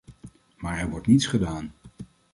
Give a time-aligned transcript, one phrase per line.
[0.57, 1.71] Maar er wordt niets gedaan.